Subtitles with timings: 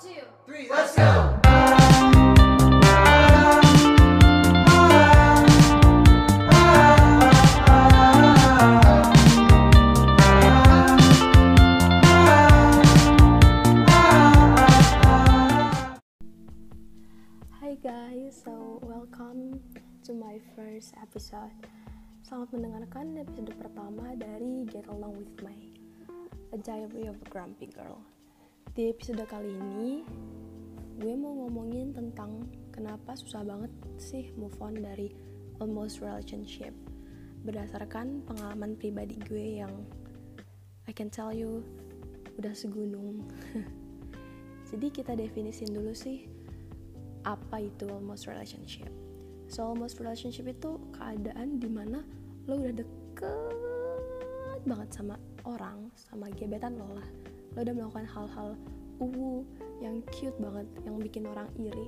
[0.00, 0.08] two,
[0.46, 1.36] three, let's go.
[17.60, 19.60] Hi guys, so welcome
[20.04, 21.52] to my first episode.
[22.24, 25.60] Selamat mendengarkan episode pertama dari Get Along With My
[26.56, 28.00] A Diary of a Grumpy Girl.
[28.70, 30.06] Di episode kali ini,
[31.02, 35.10] gue mau ngomongin tentang kenapa susah banget sih move on dari
[35.58, 36.70] almost relationship.
[37.42, 39.74] Berdasarkan pengalaman pribadi gue yang
[40.86, 41.66] I can tell you
[42.38, 43.26] udah segunung.
[44.70, 46.30] Jadi kita definisin dulu sih
[47.26, 48.94] apa itu almost relationship.
[49.50, 52.06] So almost relationship itu keadaan di mana
[52.46, 57.10] lo udah deket banget sama orang, sama gebetan lo lah.
[57.54, 58.48] Lo udah melakukan hal-hal
[59.00, 59.46] uwu
[59.80, 61.86] yang cute banget, yang bikin orang iri.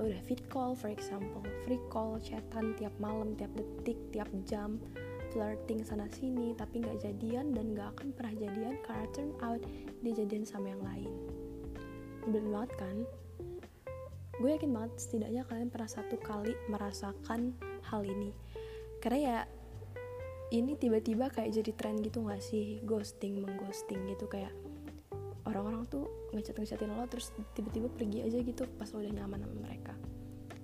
[0.00, 4.80] Lo udah fit call for example, free call, chatan tiap malam, tiap detik, tiap jam,
[5.34, 9.60] flirting sana sini, tapi nggak jadian dan nggak akan pernah jadian karena turn out
[10.00, 11.10] dia jadian sama yang lain.
[12.24, 12.96] Nyebelin banget kan?
[14.42, 17.52] gue yakin banget setidaknya kalian pernah satu kali merasakan
[17.86, 18.34] hal ini
[18.98, 19.38] karena ya
[20.52, 24.50] ini tiba-tiba kayak jadi tren gitu gak sih ghosting mengghosting gitu kayak
[25.52, 29.56] orang-orang tuh ngechat ngechatin lo terus tiba-tiba pergi aja gitu pas lo udah nyaman sama
[29.60, 29.94] mereka.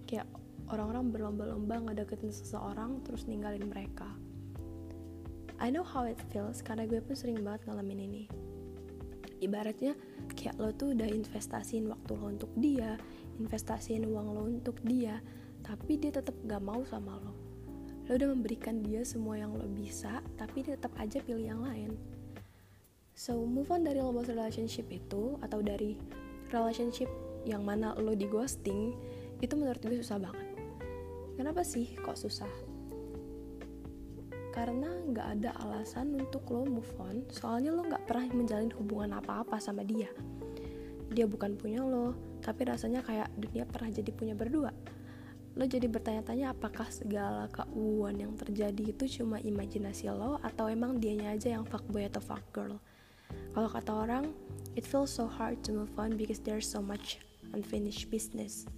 [0.08, 0.27] Kayak
[0.72, 4.09] orang-orang berlomba-lomba ngedeketin seseorang terus ninggalin mereka.
[5.61, 8.25] I know how it feels karena gue pun sering banget ngalamin ini.
[9.39, 9.92] Ibaratnya
[10.34, 12.97] kayak lo tuh udah investasiin waktu lo untuk dia
[13.39, 15.20] investasiin uang lo untuk dia
[15.62, 17.34] tapi dia tetap gak mau sama lo.
[18.09, 21.92] Lo udah memberikan dia semua yang lo bisa tapi dia tetap aja pilih yang lain
[23.19, 25.98] so move on dari almost relationship itu atau dari
[26.55, 27.11] relationship
[27.42, 28.94] yang mana lo di ghosting
[29.42, 30.47] itu menurut gue susah banget.
[31.34, 32.47] Kenapa sih kok susah?
[34.54, 37.26] Karena nggak ada alasan untuk lo move on.
[37.34, 40.06] Soalnya lo nggak pernah menjalin hubungan apa-apa sama dia.
[41.10, 44.71] Dia bukan punya lo tapi rasanya kayak dunia pernah jadi punya berdua.
[45.59, 51.34] Lo jadi bertanya-tanya apakah segala keuuan yang terjadi itu cuma imajinasi lo atau emang dianya
[51.34, 52.78] aja yang fuckboy atau fuckgirl
[53.56, 54.25] kalau kata orang
[54.78, 57.19] it feels so hard to move on because there's so much
[57.53, 58.69] unfinished business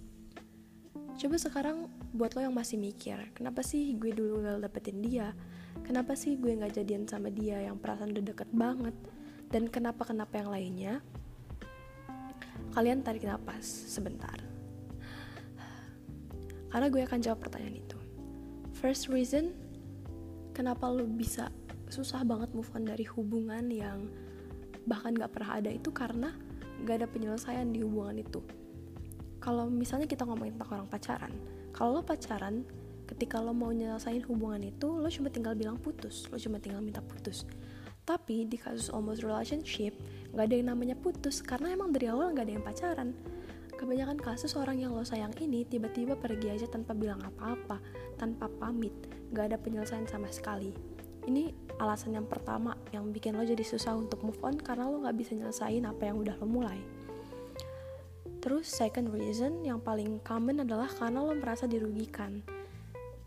[1.21, 1.85] Coba sekarang
[2.17, 5.37] buat lo yang masih mikir, kenapa sih gue dulu gak dapetin dia?
[5.85, 8.95] Kenapa sih gue gak jadian sama dia yang perasaan udah deket banget?
[9.53, 10.93] Dan kenapa-kenapa yang lainnya?
[12.73, 14.33] Kalian tarik napas sebentar.
[16.73, 17.99] Karena gue akan jawab pertanyaan itu.
[18.81, 19.53] First reason,
[20.57, 21.53] kenapa lo bisa
[21.93, 24.09] susah banget move on dari hubungan yang
[24.85, 26.33] bahkan gak pernah ada itu karena
[26.85, 28.41] gak ada penyelesaian di hubungan itu.
[29.41, 31.33] Kalau misalnya kita ngomongin tentang orang pacaran
[31.73, 32.67] kalau lo pacaran
[33.07, 37.01] ketika lo mau nyelesain hubungan itu lo cuma tinggal bilang putus lo cuma tinggal minta
[37.01, 37.47] putus.
[38.01, 39.95] Tapi di kasus almost relationship
[40.35, 43.09] nggak ada yang namanya putus karena emang dari awal nggak ada yang pacaran.
[43.81, 47.81] Kebanyakan kasus orang yang lo sayang ini tiba-tiba pergi aja tanpa bilang apa-apa
[48.21, 48.93] tanpa pamit
[49.33, 50.69] nggak ada penyelesaian sama sekali
[51.29, 55.17] ini alasan yang pertama yang bikin lo jadi susah untuk move on karena lo nggak
[55.17, 56.81] bisa nyelesain apa yang udah lo mulai
[58.41, 62.41] Terus second reason yang paling common adalah karena lo merasa dirugikan.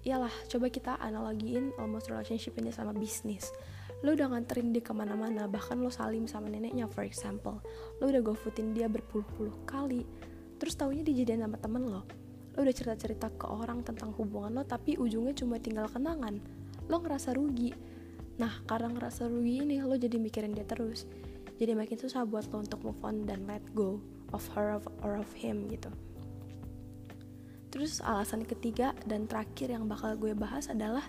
[0.02, 3.54] Iyalah, coba kita analogiin almost relationship ini sama bisnis.
[4.02, 7.62] Lo udah nganterin dia ke mana-mana, bahkan lo salim sama neneknya for example.
[8.02, 10.02] Lo udah gofoodin dia berpuluh-puluh kali.
[10.58, 12.02] Terus taunya dijadiin sama temen lo.
[12.58, 16.42] Lo udah cerita-cerita ke orang tentang hubungan lo, tapi ujungnya cuma tinggal kenangan.
[16.88, 17.72] Lo ngerasa rugi.
[18.40, 21.06] Nah, karena ngerasa rugi ini, lo jadi mikirin dia terus.
[21.54, 24.02] Jadi makin susah buat lo untuk move on dan let go
[24.34, 25.88] of her or of him gitu.
[27.70, 31.02] Terus alasan ketiga dan terakhir yang bakal gue bahas adalah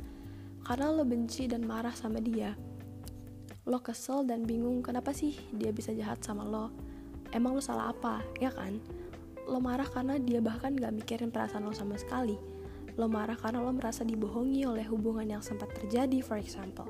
[0.65, 2.57] karena lo benci dan marah sama dia.
[3.65, 6.73] Lo kesel dan bingung kenapa sih dia bisa jahat sama lo.
[7.33, 8.81] Emang lo salah apa, ya kan?
[9.45, 12.37] Lo marah karena dia bahkan gak mikirin perasaan lo sama sekali.
[12.95, 16.87] Lo marah karena lo merasa dibohongi oleh hubungan yang sempat terjadi, for example.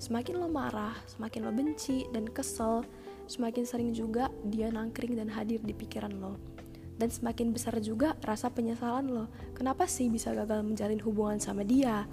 [0.00, 2.84] Semakin lo marah, semakin lo benci dan kesel,
[3.28, 6.40] semakin sering juga dia nangkring dan hadir di pikiran lo.
[7.00, 9.28] Dan semakin besar juga rasa penyesalan lo.
[9.56, 12.04] Kenapa sih bisa gagal menjalin hubungan sama dia?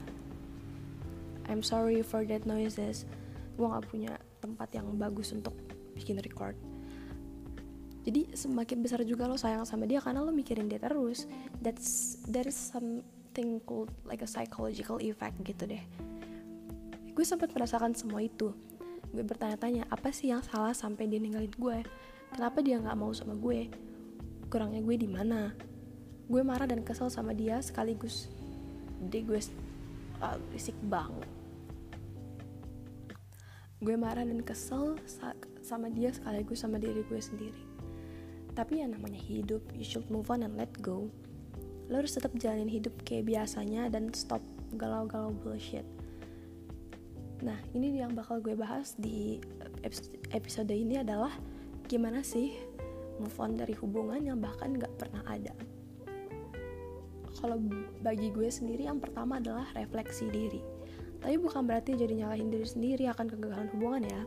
[1.47, 3.07] I'm sorry for that noises.
[3.55, 5.55] Gue gak punya tempat yang bagus untuk
[5.95, 6.55] bikin record.
[8.07, 11.27] Jadi semakin besar juga lo sayang sama dia karena lo mikirin dia terus.
[11.59, 12.55] That's there is
[13.37, 15.83] something called like a psychological effect gitu deh.
[17.13, 18.49] Gue sempat merasakan semua itu.
[19.13, 21.85] Gue bertanya-tanya apa sih yang salah sampai dia ninggalin gue?
[22.33, 23.69] Kenapa dia nggak mau sama gue?
[24.49, 25.53] Kurangnya gue di mana?
[26.25, 28.25] Gue marah dan kesel sama dia sekaligus
[29.05, 29.37] dia gue
[30.25, 30.37] uh,
[30.89, 31.29] banget.
[33.77, 34.97] Gue marah dan kesel
[35.61, 37.61] sama dia sekaligus sama diri gue sendiri.
[38.57, 39.61] Tapi ya namanya hidup.
[39.77, 41.13] You should move on and let go
[41.87, 44.43] lo harus tetap jalanin hidup kayak biasanya dan stop
[44.75, 45.87] galau-galau bullshit.
[47.43, 49.39] Nah ini yang bakal gue bahas di
[50.33, 51.31] episode ini adalah
[51.87, 52.51] gimana sih
[53.21, 55.53] move on dari hubungan yang bahkan gak pernah ada.
[57.37, 57.61] Kalau
[58.01, 60.61] bagi gue sendiri yang pertama adalah refleksi diri.
[61.21, 64.21] Tapi bukan berarti jadi nyalahin diri sendiri akan kegagalan hubungan ya.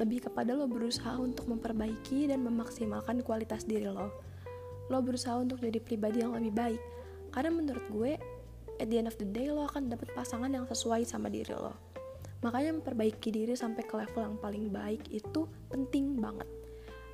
[0.00, 4.08] Lebih kepada lo berusaha untuk memperbaiki dan memaksimalkan kualitas diri lo.
[4.90, 6.82] Lo berusaha untuk jadi pribadi yang lebih baik.
[7.30, 8.18] Karena menurut gue,
[8.82, 11.72] at the end of the day lo akan dapet pasangan yang sesuai sama diri lo.
[12.42, 16.48] Makanya memperbaiki diri sampai ke level yang paling baik itu penting banget.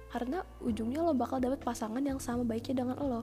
[0.08, 3.22] Karena ujungnya lo bakal dapet pasangan yang sama baiknya dengan lo.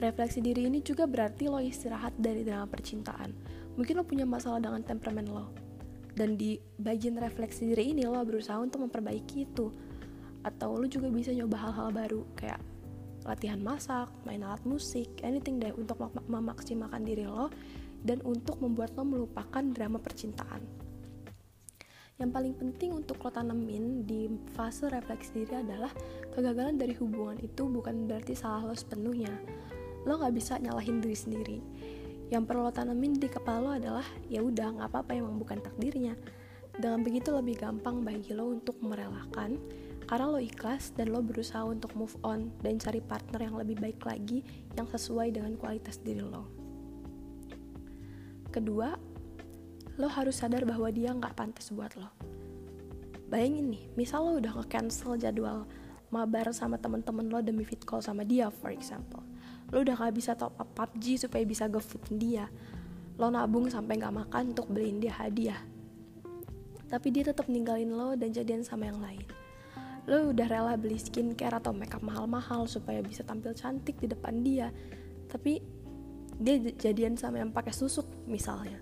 [0.00, 3.30] Refleksi diri ini juga berarti lo istirahat dari drama percintaan.
[3.76, 5.64] Mungkin lo punya masalah dengan temperamen lo
[6.14, 9.74] dan di bagian refleksi diri ini lo berusaha untuk memperbaiki itu
[10.46, 12.62] atau lo juga bisa nyoba hal-hal baru kayak
[13.24, 17.48] latihan masak, main alat musik, anything deh untuk mem memaksimalkan diri lo
[18.04, 20.60] dan untuk membuat lo melupakan drama percintaan.
[22.20, 25.90] Yang paling penting untuk lo tanemin di fase refleksi diri adalah
[26.36, 29.32] kegagalan dari hubungan itu bukan berarti salah lo sepenuhnya.
[30.04, 31.58] Lo gak bisa nyalahin diri sendiri
[32.32, 36.16] yang perlu lo tanemin di kepala lo adalah ya udah nggak apa-apa emang bukan takdirnya
[36.74, 39.58] dengan begitu lebih gampang bagi lo untuk merelakan
[40.04, 44.02] karena lo ikhlas dan lo berusaha untuk move on dan cari partner yang lebih baik
[44.02, 44.42] lagi
[44.74, 46.50] yang sesuai dengan kualitas diri lo.
[48.50, 48.90] Kedua
[49.94, 52.10] lo harus sadar bahwa dia nggak pantas buat lo.
[53.30, 55.64] Bayangin nih misal lo udah nge-cancel jadwal
[56.10, 59.22] mabar sama temen-temen lo demi fit call sama dia for example.
[59.70, 62.46] Lo udah gak bisa top up PUBG supaya bisa ngefoodin dia.
[63.18, 65.73] Lo nabung sampai gak makan untuk beliin dia hadiah
[66.94, 69.26] tapi dia tetap ninggalin lo dan jadian sama yang lain.
[70.06, 74.70] Lo udah rela beli skincare atau makeup mahal-mahal supaya bisa tampil cantik di depan dia.
[75.26, 75.58] Tapi
[76.38, 78.78] dia jadian sama yang pakai susuk misalnya.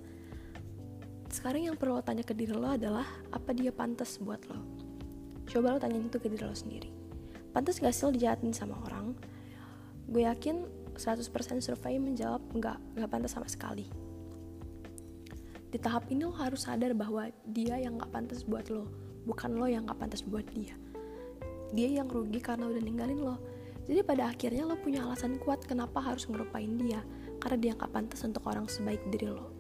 [1.33, 4.61] Sekarang yang perlu tanya ke diri lo adalah apa dia pantas buat lo?
[5.49, 6.93] Coba lo tanya itu ke diri lo sendiri.
[7.57, 9.17] Pantas gak sih lo dijahatin sama orang?
[10.05, 10.69] Gue yakin
[11.01, 14.12] 100% survei menjawab nggak nggak pantas sama sekali
[15.73, 18.85] di tahap ini lo harus sadar bahwa dia yang nggak pantas buat lo
[19.25, 20.77] bukan lo yang nggak pantas buat dia.
[21.73, 23.41] Dia yang rugi karena udah ninggalin lo.
[23.89, 27.03] Jadi pada akhirnya lo punya alasan kuat kenapa harus ngerupain dia
[27.43, 29.51] karena dia nggak pantas untuk orang sebaik diri lo.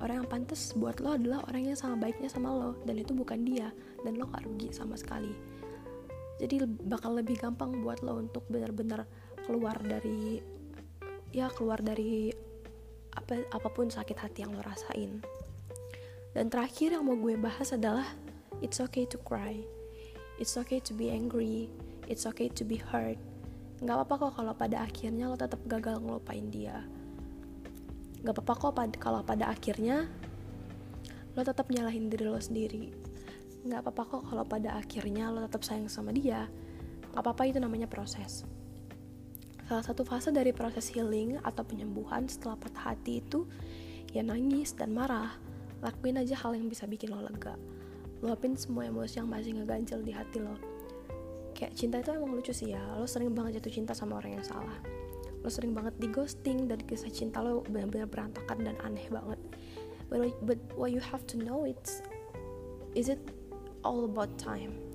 [0.00, 3.44] Orang yang pantas buat lo adalah orang yang sama baiknya sama lo dan itu bukan
[3.44, 3.68] dia
[4.00, 5.32] dan lo gak rugi sama sekali.
[6.40, 9.04] Jadi bakal lebih gampang buat lo untuk benar-benar
[9.44, 10.40] keluar dari
[11.36, 12.32] ya keluar dari
[13.14, 15.22] apa apa pun sakit hati yang lo rasain.
[16.30, 18.06] Dan terakhir yang mau gue bahas adalah
[18.62, 19.58] it's okay to cry.
[20.38, 21.68] It's okay to be angry.
[22.06, 23.18] It's okay to be hurt.
[23.82, 26.86] Nggak apa-apa kok kalau pada akhirnya lo tetap gagal ngelupain dia.
[28.22, 30.06] Nggak apa-apa kok pad kalau pada akhirnya
[31.34, 32.92] lo tetap nyalahin diri lo sendiri.
[33.66, 36.46] Nggak apa-apa kok kalau pada akhirnya lo tetap sayang sama dia.
[37.10, 38.46] Nggak apa-apa itu namanya proses
[39.70, 43.46] Salah satu fase dari proses healing atau penyembuhan setelah patah hati itu
[44.10, 45.38] ya nangis dan marah.
[45.78, 47.54] Lakuin aja hal yang bisa bikin lo lega.
[48.18, 50.58] Luapin semua emosi yang masih ngeganjel di hati lo.
[51.54, 52.82] Kayak cinta itu emang lucu sih ya.
[52.98, 54.74] Lo sering banget jatuh cinta sama orang yang salah.
[55.38, 59.38] Lo sering banget di ghosting dan kisah cinta lo benar-benar berantakan dan aneh banget.
[60.10, 62.02] But, what you have to know it's
[62.98, 63.22] is it
[63.86, 64.89] all about time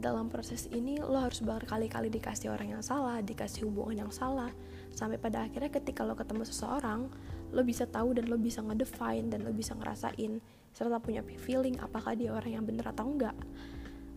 [0.00, 4.50] dalam proses ini lo harus berkali-kali dikasih orang yang salah, dikasih hubungan yang salah,
[4.90, 7.12] sampai pada akhirnya ketika lo ketemu seseorang,
[7.52, 10.40] lo bisa tahu dan lo bisa ngedefine dan lo bisa ngerasain
[10.70, 13.36] serta punya feeling apakah dia orang yang bener atau enggak.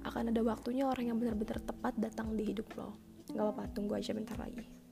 [0.04, 2.94] Akan ada waktunya orang yang benar-benar tepat datang di hidup lo.
[3.32, 4.83] Gak apa-apa, tunggu aja bentar lagi.